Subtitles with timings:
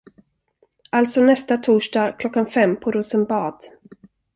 [0.89, 3.65] Alltså nästa torsdag klockan fem på Rosenbad.